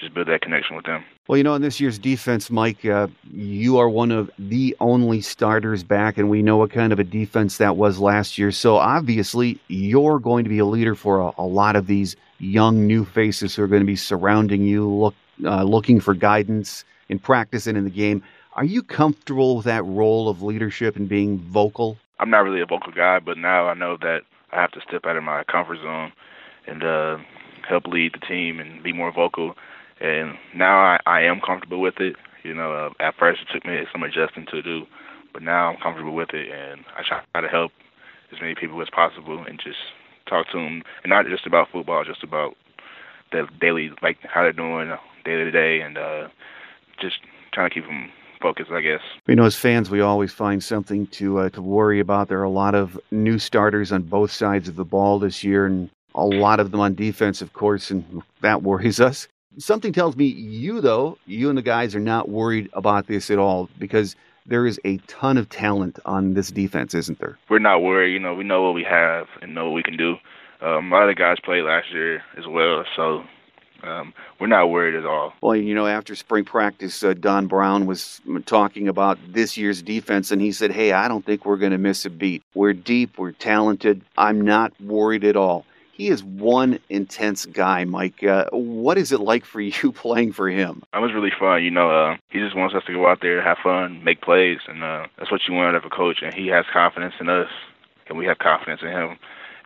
just 0.00 0.14
build 0.14 0.28
that 0.28 0.40
connection 0.40 0.76
with 0.76 0.86
them. 0.86 1.04
Well, 1.28 1.36
you 1.36 1.44
know, 1.44 1.54
in 1.54 1.62
this 1.62 1.80
year's 1.80 1.98
defense, 1.98 2.50
Mike, 2.50 2.84
uh, 2.84 3.08
you 3.32 3.78
are 3.78 3.88
one 3.88 4.10
of 4.10 4.30
the 4.38 4.76
only 4.80 5.20
starters 5.20 5.84
back, 5.84 6.18
and 6.18 6.28
we 6.28 6.42
know 6.42 6.56
what 6.56 6.70
kind 6.70 6.92
of 6.92 6.98
a 6.98 7.04
defense 7.04 7.58
that 7.58 7.76
was 7.76 7.98
last 7.98 8.38
year. 8.38 8.50
So 8.50 8.76
obviously, 8.76 9.60
you're 9.68 10.18
going 10.18 10.44
to 10.44 10.50
be 10.50 10.58
a 10.58 10.64
leader 10.64 10.94
for 10.94 11.20
a, 11.20 11.32
a 11.38 11.44
lot 11.44 11.76
of 11.76 11.86
these 11.86 12.16
young 12.38 12.86
new 12.86 13.04
faces 13.04 13.54
who 13.54 13.62
are 13.62 13.68
going 13.68 13.82
to 13.82 13.86
be 13.86 13.96
surrounding 13.96 14.62
you, 14.62 14.88
look, 14.88 15.14
uh, 15.44 15.62
looking 15.62 16.00
for 16.00 16.14
guidance 16.14 16.84
in 17.08 17.18
practice 17.18 17.66
and 17.66 17.78
in 17.78 17.84
the 17.84 17.90
game. 17.90 18.22
Are 18.54 18.64
you 18.64 18.82
comfortable 18.82 19.56
with 19.56 19.66
that 19.66 19.84
role 19.84 20.28
of 20.28 20.42
leadership 20.42 20.96
and 20.96 21.08
being 21.08 21.38
vocal? 21.38 21.98
I'm 22.18 22.30
not 22.30 22.40
really 22.40 22.60
a 22.60 22.66
vocal 22.66 22.92
guy, 22.92 23.20
but 23.20 23.38
now 23.38 23.68
I 23.68 23.74
know 23.74 23.96
that 23.98 24.22
I 24.52 24.60
have 24.60 24.72
to 24.72 24.80
step 24.80 25.06
out 25.06 25.16
of 25.16 25.22
my 25.22 25.44
comfort 25.44 25.78
zone 25.82 26.12
and 26.66 26.82
uh, 26.82 27.18
help 27.68 27.86
lead 27.86 28.14
the 28.14 28.26
team 28.26 28.58
and 28.58 28.82
be 28.82 28.92
more 28.92 29.12
vocal 29.12 29.54
and 30.00 30.34
now 30.54 30.78
I, 30.78 30.98
I 31.06 31.22
am 31.22 31.40
comfortable 31.40 31.80
with 31.80 32.00
it. 32.00 32.16
You 32.42 32.54
know, 32.54 32.72
uh, 32.72 32.90
at 33.04 33.14
first 33.18 33.40
it 33.42 33.52
took 33.52 33.64
me 33.66 33.78
some 33.92 34.02
adjusting 34.02 34.46
to 34.50 34.62
do, 34.62 34.86
but 35.32 35.42
now 35.42 35.70
I'm 35.70 35.80
comfortable 35.80 36.14
with 36.14 36.30
it, 36.32 36.50
and 36.50 36.84
I 36.96 37.02
try 37.06 37.40
to 37.40 37.48
help 37.48 37.72
as 38.32 38.40
many 38.40 38.54
people 38.54 38.80
as 38.80 38.88
possible 38.90 39.44
and 39.46 39.60
just 39.62 39.78
talk 40.26 40.46
to 40.52 40.58
them, 40.58 40.82
and 41.02 41.10
not 41.10 41.26
just 41.26 41.46
about 41.46 41.68
football, 41.70 42.04
just 42.04 42.22
about 42.22 42.56
the 43.32 43.46
daily, 43.60 43.90
like 44.02 44.18
how 44.22 44.42
they're 44.42 44.52
doing 44.52 44.88
day 45.24 45.36
to 45.36 45.50
day, 45.50 45.80
and 45.80 45.98
uh, 45.98 46.28
just 47.00 47.16
trying 47.52 47.68
to 47.68 47.74
keep 47.74 47.84
them 47.84 48.10
focused, 48.40 48.70
I 48.70 48.80
guess. 48.80 49.00
You 49.26 49.36
know, 49.36 49.44
as 49.44 49.56
fans, 49.56 49.90
we 49.90 50.00
always 50.00 50.32
find 50.32 50.62
something 50.62 51.06
to 51.08 51.38
uh, 51.40 51.48
to 51.50 51.62
worry 51.62 52.00
about. 52.00 52.28
There 52.28 52.40
are 52.40 52.44
a 52.44 52.50
lot 52.50 52.74
of 52.74 52.98
new 53.10 53.38
starters 53.38 53.92
on 53.92 54.02
both 54.02 54.30
sides 54.30 54.68
of 54.68 54.76
the 54.76 54.84
ball 54.84 55.18
this 55.18 55.44
year, 55.44 55.66
and 55.66 55.90
a 56.14 56.24
lot 56.24 56.60
of 56.60 56.70
them 56.70 56.80
on 56.80 56.94
defense, 56.94 57.42
of 57.42 57.52
course, 57.52 57.90
and 57.90 58.22
that 58.40 58.62
worries 58.62 59.00
us. 59.00 59.28
Something 59.58 59.92
tells 59.92 60.16
me 60.16 60.26
you, 60.26 60.80
though, 60.80 61.18
you 61.26 61.48
and 61.48 61.58
the 61.58 61.62
guys 61.62 61.94
are 61.94 62.00
not 62.00 62.28
worried 62.28 62.70
about 62.72 63.08
this 63.08 63.30
at 63.30 63.38
all 63.38 63.68
because 63.78 64.14
there 64.46 64.66
is 64.66 64.80
a 64.84 64.98
ton 65.08 65.36
of 65.36 65.48
talent 65.48 65.98
on 66.04 66.34
this 66.34 66.50
defense, 66.50 66.94
isn't 66.94 67.18
there? 67.18 67.38
We're 67.48 67.58
not 67.58 67.82
worried. 67.82 68.12
You 68.12 68.20
know, 68.20 68.34
we 68.34 68.44
know 68.44 68.62
what 68.62 68.74
we 68.74 68.84
have 68.84 69.26
and 69.42 69.54
know 69.54 69.66
what 69.66 69.74
we 69.74 69.82
can 69.82 69.96
do. 69.96 70.16
Um, 70.60 70.92
a 70.92 70.96
lot 70.96 71.08
of 71.08 71.08
the 71.08 71.14
guys 71.20 71.38
played 71.42 71.62
last 71.62 71.90
year 71.92 72.22
as 72.36 72.46
well, 72.46 72.84
so 72.94 73.24
um, 73.82 74.12
we're 74.38 74.46
not 74.46 74.70
worried 74.70 74.94
at 74.94 75.06
all. 75.06 75.32
Well, 75.40 75.56
you 75.56 75.74
know, 75.74 75.86
after 75.86 76.14
spring 76.14 76.44
practice, 76.44 77.02
uh, 77.02 77.14
Don 77.14 77.46
Brown 77.46 77.86
was 77.86 78.20
talking 78.46 78.86
about 78.86 79.18
this 79.28 79.56
year's 79.56 79.82
defense, 79.82 80.30
and 80.30 80.40
he 80.40 80.52
said, 80.52 80.70
Hey, 80.70 80.92
I 80.92 81.08
don't 81.08 81.24
think 81.24 81.44
we're 81.44 81.56
going 81.56 81.72
to 81.72 81.78
miss 81.78 82.04
a 82.04 82.10
beat. 82.10 82.42
We're 82.54 82.74
deep, 82.74 83.18
we're 83.18 83.32
talented. 83.32 84.02
I'm 84.16 84.42
not 84.42 84.78
worried 84.80 85.24
at 85.24 85.36
all. 85.36 85.64
He 86.00 86.08
is 86.08 86.24
one 86.24 86.78
intense 86.88 87.44
guy, 87.44 87.84
Mike. 87.84 88.24
Uh, 88.24 88.46
what 88.52 88.96
is 88.96 89.12
it 89.12 89.20
like 89.20 89.44
for 89.44 89.60
you 89.60 89.92
playing 89.92 90.32
for 90.32 90.48
him? 90.48 90.82
It 90.94 90.98
was 90.98 91.12
really 91.12 91.30
fun. 91.38 91.62
You 91.62 91.70
know, 91.70 91.90
uh, 91.90 92.16
he 92.30 92.38
just 92.38 92.56
wants 92.56 92.74
us 92.74 92.82
to 92.86 92.94
go 92.94 93.06
out 93.06 93.18
there, 93.20 93.42
have 93.42 93.58
fun, 93.62 94.02
make 94.02 94.22
plays, 94.22 94.60
and 94.66 94.82
uh, 94.82 95.08
that's 95.18 95.30
what 95.30 95.42
you 95.46 95.52
want 95.52 95.68
out 95.68 95.74
of 95.74 95.84
a 95.84 95.94
coach. 95.94 96.20
And 96.22 96.32
he 96.32 96.46
has 96.46 96.64
confidence 96.72 97.12
in 97.20 97.28
us, 97.28 97.50
and 98.08 98.16
we 98.16 98.24
have 98.24 98.38
confidence 98.38 98.80
in 98.80 98.88
him. 98.88 99.18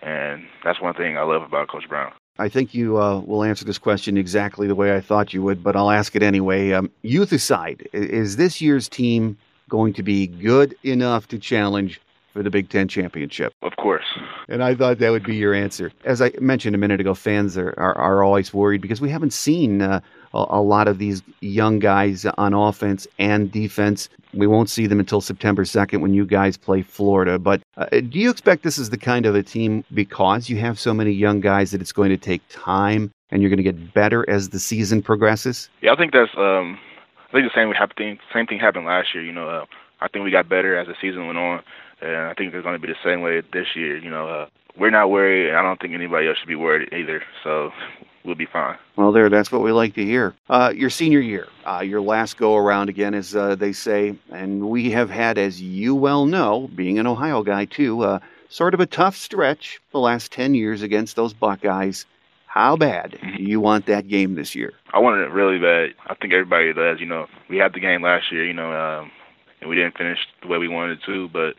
And 0.03 0.45
that's 0.65 0.81
one 0.81 0.95
thing 0.95 1.17
I 1.17 1.23
love 1.23 1.43
about 1.43 1.69
Coach 1.69 1.89
Brown. 1.89 2.13
I 2.37 2.49
think 2.49 2.75
you 2.75 3.01
uh, 3.01 3.21
will 3.21 3.45
answer 3.45 3.65
this 3.65 3.79
question 3.79 4.17
exactly 4.17 4.67
the 4.67 4.75
way 4.75 4.93
I 4.93 5.01
thought 5.01 5.35
you 5.35 5.43
would, 5.45 5.63
but 5.63 5.77
I'll 5.77 5.93
ask 5.93 6.17
it 6.17 6.23
anyway. 6.25 6.73
Um, 6.73 6.91
youth 7.03 7.31
aside, 7.31 7.89
is 7.93 8.39
this 8.39 8.61
year's 8.61 8.89
team 8.89 9.39
going 9.69 9.93
to 9.93 10.03
be 10.03 10.27
good 10.27 10.75
enough 10.83 11.29
to 11.29 11.39
challenge 11.39 12.01
for 12.35 12.43
the 12.43 12.51
Big 12.51 12.69
Ten 12.69 12.89
championship? 12.89 13.55
Of 13.63 13.77
course. 13.77 14.05
And 14.49 14.63
I 14.63 14.75
thought 14.75 14.99
that 14.99 15.11
would 15.11 15.25
be 15.25 15.37
your 15.37 15.55
answer. 15.55 15.93
As 16.05 16.21
I 16.21 16.33
mentioned 16.41 16.75
a 16.75 16.79
minute 16.79 17.01
ago, 17.01 17.15
fans 17.15 17.57
are, 17.57 17.73
are, 17.79 17.97
are 17.97 18.23
always 18.23 18.53
worried 18.53 18.83
because 18.83 19.01
we 19.01 19.09
haven't 19.09 19.33
seen 19.33 19.81
uh, 19.81 20.01
a, 20.35 20.45
a 20.51 20.61
lot 20.61 20.89
of 20.89 20.99
these 20.99 21.23
young 21.41 21.79
guys 21.79 22.27
on 22.27 22.53
offense 22.53 23.07
and 23.19 23.51
defense. 23.51 24.09
We 24.35 24.49
won't 24.49 24.69
see 24.69 24.87
them 24.87 24.99
until 24.99 25.21
September 25.21 25.63
2nd 25.63 26.01
when 26.01 26.13
you 26.13 26.27
guys 26.27 26.57
play 26.57 26.83
Florida. 26.83 27.39
But 27.39 27.63
uh, 27.77 27.87
do 27.87 28.19
you 28.19 28.31
expect 28.31 28.65
this 28.65 28.79
is 28.79 28.91
the 28.91 28.99
kind 28.99 29.27
of 29.27 29.37
a 29.37 29.43
team 29.43 29.85
because 29.95 30.51
you 30.51 30.59
have 30.59 30.79
so 30.79 30.93
many 30.93 31.13
young 31.13 31.41
guys 31.41 31.71
that 31.71 31.81
it's 31.81 31.93
going 31.93 32.11
to 32.11 32.19
take 32.19 32.43
time 32.51 33.13
and 33.31 33.41
you're 33.41 33.49
going 33.51 33.59
to 33.59 33.63
get 33.63 33.95
better 33.95 34.29
as 34.29 34.49
the 34.49 34.59
season 34.59 35.03
progresses? 35.03 35.71
Yeah, 35.81 35.93
I 35.93 35.97
think 35.97 36.13
that's. 36.13 36.33
Um, 36.37 36.79
I 37.29 37.39
think 37.39 37.53
the 37.53 37.55
same 37.55 37.73
thing. 37.97 38.19
Same 38.33 38.47
thing 38.47 38.59
happened 38.59 38.87
last 38.87 39.15
year. 39.15 39.25
You 39.25 39.33
know, 39.33 39.49
uh, 39.49 39.65
I 40.05 40.09
think 40.09 40.25
we 40.25 40.31
got 40.31 40.51
better 40.51 40.79
as 40.79 40.87
the 40.87 40.95
season 41.01 41.27
went 41.27 41.39
on, 41.39 41.63
and 42.03 42.17
I 42.17 42.35
think 42.35 42.53
it's 42.53 42.63
going 42.63 42.79
to 42.79 42.87
be 42.87 42.93
the 42.93 42.99
same 43.03 43.23
way 43.23 43.41
this 43.53 43.69
year. 43.75 43.97
You 43.97 44.11
know, 44.11 44.29
uh, 44.29 44.47
we're 44.79 44.91
not 44.91 45.11
worried, 45.11 45.49
and 45.49 45.57
I 45.57 45.63
don't 45.63 45.81
think 45.81 45.95
anybody 45.95 46.29
else 46.29 46.37
should 46.37 46.49
be 46.49 46.57
worried 46.57 46.93
either. 46.93 47.23
So 47.43 47.71
we'll 48.23 48.35
be 48.35 48.45
fine. 48.45 48.77
Well, 48.97 49.13
there, 49.13 49.31
that's 49.31 49.51
what 49.51 49.63
we 49.63 49.73
like 49.73 49.95
to 49.95 50.05
hear. 50.05 50.35
Uh, 50.51 50.75
your 50.77 50.91
senior 50.91 51.21
year, 51.21 51.49
uh, 51.67 51.83
your 51.83 52.03
last 52.03 52.37
go 52.37 52.55
around 52.55 52.91
again, 52.91 53.15
as 53.15 53.35
uh, 53.35 53.55
they 53.55 53.73
say, 53.73 54.15
and 54.31 54.69
we 54.69 54.91
have 54.91 55.09
had, 55.09 55.39
as 55.39 55.63
you 55.63 55.95
well 55.95 56.27
know, 56.27 56.69
being 56.75 56.99
an 56.99 57.07
Ohio 57.07 57.43
guy 57.43 57.65
too, 57.65 58.03
uh, 58.03 58.19
sort 58.51 58.75
of 58.75 58.81
a 58.81 58.87
tough 58.87 59.17
stretch 59.17 59.81
the 59.93 60.01
last 60.01 60.33
10 60.33 60.55
years 60.55 60.83
against 60.83 61.17
those 61.17 61.33
Buckeyes. 61.33 62.05
How 62.47 62.77
bad 62.77 63.13
mm-hmm. 63.13 63.37
do 63.37 63.43
you 63.43 63.59
want 63.59 63.87
that 63.87 64.07
game 64.07 64.35
this 64.35 64.55
year? 64.55 64.75
I 64.93 64.99
wanted 64.99 65.23
it 65.23 65.33
really 65.33 65.59
bad. 65.59 65.95
I 66.07 66.15
think 66.15 66.35
everybody 66.35 66.73
does. 66.75 67.01
You 67.01 67.07
know, 67.07 67.27
we 67.49 67.57
had 67.57 67.73
the 67.73 67.81
game 67.81 68.03
last 68.03 68.31
year, 68.31 68.47
you 68.47 68.53
know, 68.53 68.71
um, 68.71 69.11
and 69.65 69.71
we 69.71 69.77
didn't 69.77 69.97
finish 69.97 70.19
the 70.43 70.49
way 70.49 70.59
we 70.59 70.69
wanted 70.69 70.99
to, 71.07 71.29
but, 71.31 71.55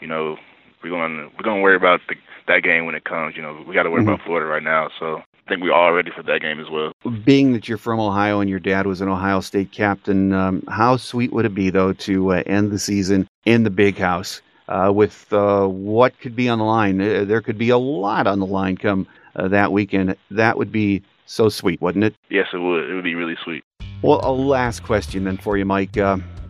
you 0.00 0.06
know, 0.06 0.36
we're 0.82 0.90
going 0.90 1.30
we're 1.36 1.42
going 1.42 1.58
to 1.58 1.62
worry 1.62 1.76
about 1.76 2.00
the, 2.08 2.14
that 2.46 2.62
game 2.62 2.86
when 2.86 2.94
it 2.94 3.04
comes. 3.04 3.36
You 3.36 3.42
know, 3.42 3.62
we 3.66 3.74
got 3.74 3.82
to 3.82 3.90
worry 3.90 4.00
mm-hmm. 4.02 4.10
about 4.10 4.24
Florida 4.24 4.46
right 4.46 4.62
now. 4.62 4.88
So 4.98 5.16
I 5.16 5.48
think 5.48 5.62
we're 5.62 5.72
all 5.72 5.92
ready 5.92 6.10
for 6.14 6.22
that 6.22 6.40
game 6.40 6.60
as 6.60 6.70
well. 6.70 6.92
Being 7.24 7.52
that 7.52 7.68
you're 7.68 7.76
from 7.76 8.00
Ohio 8.00 8.40
and 8.40 8.48
your 8.48 8.60
dad 8.60 8.86
was 8.86 9.00
an 9.00 9.08
Ohio 9.08 9.40
State 9.40 9.72
captain, 9.72 10.32
um, 10.32 10.62
how 10.68 10.96
sweet 10.96 11.32
would 11.32 11.44
it 11.44 11.54
be 11.54 11.70
though 11.70 11.92
to 11.92 12.32
uh, 12.32 12.42
end 12.46 12.70
the 12.70 12.78
season 12.78 13.28
in 13.44 13.64
the 13.64 13.70
big 13.70 13.98
house 13.98 14.40
uh, 14.68 14.92
with 14.94 15.30
uh, 15.32 15.66
what 15.66 16.18
could 16.20 16.36
be 16.36 16.48
on 16.48 16.58
the 16.58 16.64
line? 16.64 17.00
Uh, 17.00 17.24
there 17.24 17.42
could 17.42 17.58
be 17.58 17.70
a 17.70 17.78
lot 17.78 18.26
on 18.26 18.38
the 18.38 18.46
line 18.46 18.76
come 18.76 19.06
uh, 19.36 19.48
that 19.48 19.72
weekend. 19.72 20.16
That 20.30 20.56
would 20.56 20.72
be 20.72 21.02
so 21.26 21.48
sweet, 21.48 21.80
wouldn't 21.82 22.04
it? 22.04 22.14
Yes, 22.30 22.46
it 22.52 22.58
would. 22.58 22.88
It 22.88 22.94
would 22.94 23.04
be 23.04 23.16
really 23.16 23.36
sweet. 23.44 23.64
Well, 24.02 24.20
a 24.22 24.32
last 24.32 24.82
question 24.82 25.24
then 25.24 25.36
for 25.36 25.58
you, 25.58 25.66
Mike. 25.66 25.98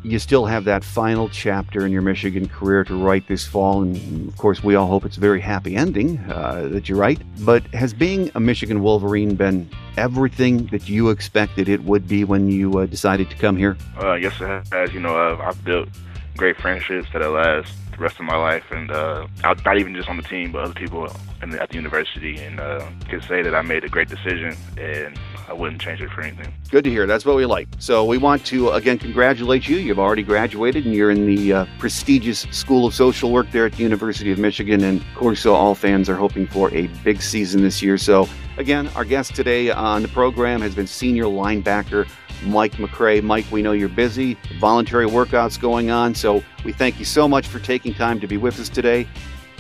You 0.03 0.19
still 0.19 0.47
have 0.47 0.65
that 0.65 0.83
final 0.83 1.29
chapter 1.29 1.85
in 1.85 1.93
your 1.93 2.01
Michigan 2.01 2.49
career 2.49 2.85
to 2.85 2.95
write 2.95 3.29
this 3.29 3.47
fall, 3.47 3.83
and 3.83 4.29
of 4.29 4.37
course, 4.39 4.65
we 4.65 4.75
all 4.75 4.87
hope 4.87 5.05
it's 5.05 5.19
a 5.19 5.21
very 5.21 5.41
happy 5.41 5.77
ending 5.77 6.19
uh, 6.31 6.69
that 6.71 6.89
you 6.89 6.97
write. 6.97 7.21
But 7.41 7.63
has 7.75 7.93
being 7.93 8.31
a 8.35 8.41
Michigan 8.41 8.83
Wolverine 8.83 9.35
been 9.35 9.69
everything 9.99 10.67
that 10.69 10.89
you 10.89 11.11
expected 11.11 11.69
it 11.69 11.85
would 11.85 12.09
be 12.09 12.25
when 12.25 12.49
you 12.49 12.79
uh, 12.79 12.87
decided 12.87 13.29
to 13.31 13.37
come 13.37 13.57
here? 13.57 13.77
Uh, 14.01 14.15
yes, 14.15 14.41
it 14.41 14.65
has. 14.73 14.95
You 14.95 15.01
know, 15.01 15.39
I've, 15.39 15.63
built 15.65 15.89
great 16.37 16.57
friendships 16.57 17.09
that'll 17.13 17.33
last 17.33 17.75
the 17.91 17.99
rest 17.99 18.19
of 18.19 18.25
my 18.25 18.37
life, 18.37 18.65
and 18.71 18.91
uh, 18.91 19.27
not 19.43 19.79
even 19.79 19.95
just 19.95 20.09
on 20.09 20.17
the 20.17 20.23
team, 20.23 20.53
but 20.53 20.63
other 20.63 20.75
people 20.75 21.15
at 21.43 21.69
the 21.69 21.77
university, 21.77 22.39
and 22.39 22.59
uh, 22.59 22.89
can 23.09 23.21
say 23.23 23.43
that 23.43 23.55
I 23.55 23.61
made 23.61 23.85
a 23.85 23.89
great 23.89 24.09
decision, 24.09 24.57
and 24.79 25.19
I 25.51 25.53
wouldn't 25.53 25.83
change 25.83 26.01
it 26.01 26.11
for 26.11 26.21
anything. 26.21 26.55
Good 26.71 26.85
to 26.85 26.91
hear. 26.91 27.09
That's 27.09 27.27
what 27.27 27.35
we 27.35 27.45
like. 27.45 27.67
So 27.81 28.05
we 28.05 28.19
want 28.19 28.47
to 28.47 28.71
again 28.71 28.99
congratulate 28.99 29.69
you. 29.69 29.79
You've 29.79 29.99
already 29.99 30.23
graduated, 30.23 30.87
and 30.87 30.95
you're 30.95 31.11
in 31.11 31.27
the 31.27 31.53
uh, 31.53 31.67
prestigious 31.81 32.47
School 32.53 32.87
of 32.87 32.95
Social 32.95 33.33
Work 33.33 33.51
there 33.51 33.67
at 33.67 33.73
the 33.73 33.83
University 33.83 34.31
of 34.31 34.39
Michigan. 34.39 34.85
And 34.85 35.01
of 35.01 35.15
course, 35.17 35.41
so 35.41 35.57
all 35.57 35.75
fans 35.75 36.09
are 36.09 36.15
hoping 36.15 36.47
for 36.47 36.73
a 36.73 36.87
big 37.03 37.21
season 37.21 37.63
this 37.63 37.83
year. 37.83 37.99
So 37.99 38.29
again, 38.59 38.87
our 38.95 39.05
guest 39.05 39.35
today 39.35 39.73
on 39.73 40.03
the 40.03 40.09
program 40.09 40.61
has 40.61 40.77
been 40.77 40.87
senior 40.87 41.25
linebacker 41.25 42.09
Mike 42.45 42.75
McCray. 42.75 43.21
Mike, 43.21 43.47
we 43.51 43.61
know 43.61 43.73
you're 43.73 43.89
busy, 43.89 44.39
voluntary 44.61 45.07
workouts 45.07 45.61
going 45.61 45.91
on, 45.91 46.15
so 46.15 46.45
we 46.65 46.73
thank 46.73 47.01
you 47.01 47.05
so 47.05 47.27
much 47.27 47.49
for 47.49 47.59
taking 47.59 47.93
time 47.93 48.21
to 48.21 48.29
be 48.29 48.37
with 48.37 48.61
us 48.61 48.69
today. 48.69 49.07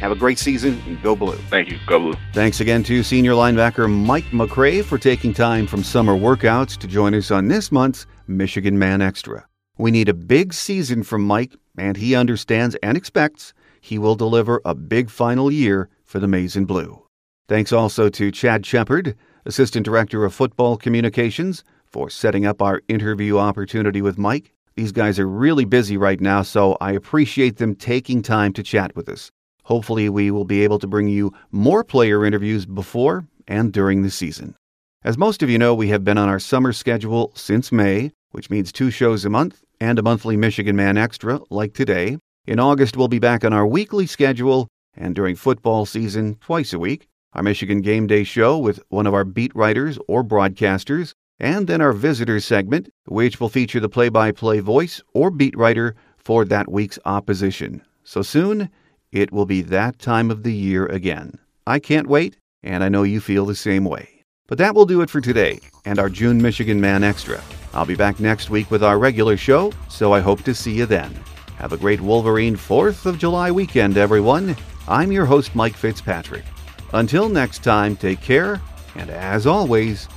Have 0.00 0.12
a 0.12 0.16
great 0.16 0.38
season 0.38 0.82
and 0.86 1.00
go 1.02 1.14
blue. 1.14 1.36
Thank 1.50 1.70
you. 1.70 1.78
Go 1.86 1.98
blue. 1.98 2.14
Thanks 2.32 2.60
again 2.60 2.82
to 2.84 3.02
senior 3.02 3.32
linebacker 3.32 3.86
Mike 3.86 4.24
McCray 4.32 4.82
for 4.82 4.96
taking 4.96 5.34
time 5.34 5.66
from 5.66 5.84
summer 5.84 6.16
workouts 6.16 6.78
to 6.78 6.86
join 6.86 7.14
us 7.14 7.30
on 7.30 7.48
this 7.48 7.70
month's 7.70 8.06
Michigan 8.26 8.78
Man 8.78 9.02
Extra. 9.02 9.46
We 9.76 9.90
need 9.90 10.08
a 10.08 10.14
big 10.14 10.54
season 10.54 11.02
from 11.02 11.26
Mike, 11.26 11.54
and 11.76 11.98
he 11.98 12.14
understands 12.14 12.76
and 12.82 12.96
expects 12.96 13.52
he 13.82 13.98
will 13.98 14.14
deliver 14.14 14.62
a 14.64 14.74
big 14.74 15.10
final 15.10 15.52
year 15.52 15.90
for 16.06 16.18
the 16.18 16.28
Maize 16.28 16.56
and 16.56 16.66
Blue. 16.66 17.02
Thanks 17.46 17.70
also 17.70 18.08
to 18.08 18.30
Chad 18.30 18.64
Shepard, 18.64 19.16
Assistant 19.44 19.84
Director 19.84 20.24
of 20.24 20.32
Football 20.32 20.78
Communications, 20.78 21.62
for 21.84 22.08
setting 22.08 22.46
up 22.46 22.62
our 22.62 22.80
interview 22.88 23.36
opportunity 23.36 24.00
with 24.00 24.16
Mike. 24.16 24.54
These 24.76 24.92
guys 24.92 25.18
are 25.18 25.28
really 25.28 25.66
busy 25.66 25.98
right 25.98 26.20
now, 26.20 26.40
so 26.40 26.78
I 26.80 26.92
appreciate 26.92 27.58
them 27.58 27.74
taking 27.74 28.22
time 28.22 28.54
to 28.54 28.62
chat 28.62 28.96
with 28.96 29.08
us. 29.08 29.30
Hopefully, 29.64 30.08
we 30.08 30.30
will 30.30 30.44
be 30.44 30.64
able 30.64 30.78
to 30.78 30.86
bring 30.86 31.08
you 31.08 31.32
more 31.50 31.84
player 31.84 32.24
interviews 32.24 32.66
before 32.66 33.26
and 33.46 33.72
during 33.72 34.02
the 34.02 34.10
season. 34.10 34.54
As 35.02 35.16
most 35.16 35.42
of 35.42 35.48
you 35.48 35.58
know, 35.58 35.74
we 35.74 35.88
have 35.88 36.04
been 36.04 36.18
on 36.18 36.28
our 36.28 36.38
summer 36.38 36.72
schedule 36.72 37.32
since 37.34 37.72
May, 37.72 38.12
which 38.32 38.50
means 38.50 38.70
two 38.70 38.90
shows 38.90 39.24
a 39.24 39.30
month 39.30 39.62
and 39.80 39.98
a 39.98 40.02
monthly 40.02 40.36
Michigan 40.36 40.76
Man 40.76 40.98
Extra, 40.98 41.40
like 41.48 41.72
today. 41.72 42.18
In 42.46 42.60
August, 42.60 42.96
we'll 42.96 43.08
be 43.08 43.18
back 43.18 43.44
on 43.44 43.52
our 43.52 43.66
weekly 43.66 44.06
schedule, 44.06 44.68
and 44.94 45.14
during 45.14 45.36
football 45.36 45.86
season, 45.86 46.36
twice 46.40 46.72
a 46.72 46.78
week, 46.78 47.06
our 47.32 47.42
Michigan 47.42 47.80
Game 47.80 48.06
Day 48.06 48.24
show 48.24 48.58
with 48.58 48.80
one 48.88 49.06
of 49.06 49.14
our 49.14 49.24
beat 49.24 49.54
writers 49.54 49.98
or 50.08 50.22
broadcasters, 50.22 51.14
and 51.38 51.66
then 51.66 51.80
our 51.80 51.92
visitors 51.92 52.44
segment, 52.44 52.92
which 53.06 53.40
will 53.40 53.48
feature 53.48 53.80
the 53.80 53.88
play 53.88 54.08
by 54.08 54.32
play 54.32 54.60
voice 54.60 55.00
or 55.14 55.30
beat 55.30 55.56
writer 55.56 55.94
for 56.18 56.44
that 56.44 56.70
week's 56.70 56.98
opposition. 57.06 57.82
So 58.04 58.20
soon, 58.20 58.68
it 59.12 59.32
will 59.32 59.46
be 59.46 59.62
that 59.62 59.98
time 59.98 60.30
of 60.30 60.42
the 60.42 60.52
year 60.52 60.86
again. 60.86 61.38
I 61.66 61.78
can't 61.78 62.06
wait, 62.06 62.36
and 62.62 62.84
I 62.84 62.88
know 62.88 63.02
you 63.02 63.20
feel 63.20 63.46
the 63.46 63.54
same 63.54 63.84
way. 63.84 64.24
But 64.46 64.58
that 64.58 64.74
will 64.74 64.86
do 64.86 65.00
it 65.00 65.10
for 65.10 65.20
today 65.20 65.60
and 65.84 65.98
our 65.98 66.08
June 66.08 66.40
Michigan 66.42 66.80
Man 66.80 67.04
Extra. 67.04 67.40
I'll 67.72 67.86
be 67.86 67.94
back 67.94 68.18
next 68.18 68.50
week 68.50 68.70
with 68.70 68.82
our 68.82 68.98
regular 68.98 69.36
show, 69.36 69.72
so 69.88 70.12
I 70.12 70.20
hope 70.20 70.42
to 70.42 70.54
see 70.54 70.72
you 70.72 70.86
then. 70.86 71.14
Have 71.56 71.72
a 71.72 71.76
great 71.76 72.00
Wolverine 72.00 72.56
4th 72.56 73.06
of 73.06 73.18
July 73.18 73.50
weekend, 73.50 73.96
everyone. 73.96 74.56
I'm 74.88 75.12
your 75.12 75.26
host, 75.26 75.54
Mike 75.54 75.76
Fitzpatrick. 75.76 76.44
Until 76.92 77.28
next 77.28 77.62
time, 77.62 77.96
take 77.96 78.20
care, 78.20 78.60
and 78.96 79.10
as 79.10 79.46
always, 79.46 80.08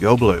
go 0.00 0.16
blue. 0.16 0.40